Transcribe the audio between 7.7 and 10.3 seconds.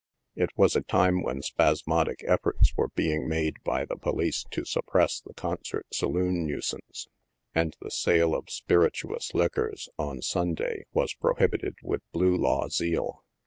the sale of spirituous liquors, on